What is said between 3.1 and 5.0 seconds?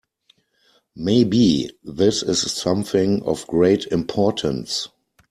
of great importance.